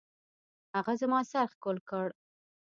هغه 0.75 0.93
زما 1.01 1.19
سر 1.31 1.45
ښکل 1.53 1.77
کړ. 1.89 2.07